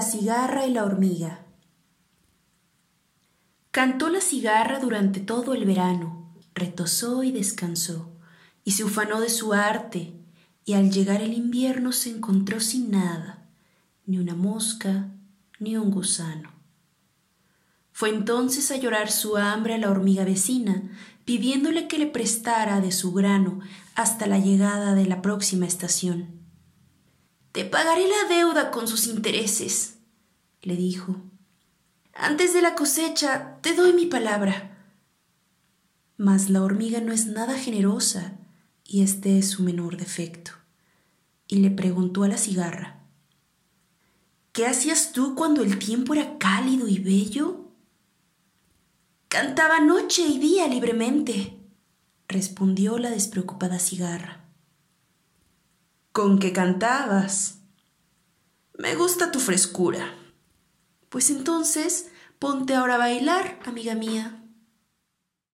[0.00, 1.40] cigarra y la hormiga.
[3.72, 8.12] Cantó la cigarra durante todo el verano, retosó y descansó,
[8.62, 10.12] y se ufanó de su arte,
[10.64, 13.48] y al llegar el invierno se encontró sin nada,
[14.06, 15.08] ni una mosca,
[15.58, 16.52] ni un gusano.
[17.90, 20.92] Fue entonces a llorar su hambre a la hormiga vecina,
[21.24, 23.58] pidiéndole que le prestara de su grano
[23.96, 26.41] hasta la llegada de la próxima estación.
[27.52, 29.98] Te pagaré la deuda con sus intereses,
[30.62, 31.16] le dijo.
[32.14, 34.86] Antes de la cosecha te doy mi palabra.
[36.16, 38.38] Mas la hormiga no es nada generosa
[38.84, 40.52] y este es su menor defecto.
[41.46, 43.02] Y le preguntó a la cigarra,
[44.52, 47.70] ¿Qué hacías tú cuando el tiempo era cálido y bello?
[49.28, 51.58] Cantaba noche y día libremente,
[52.28, 54.41] respondió la despreocupada cigarra.
[56.12, 57.60] ¿Con qué cantabas?
[58.76, 60.14] Me gusta tu frescura.
[61.08, 64.41] Pues entonces ponte ahora a bailar, amiga mía.